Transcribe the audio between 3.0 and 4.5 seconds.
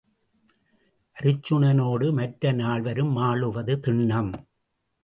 மாளுவது திண்ணம்.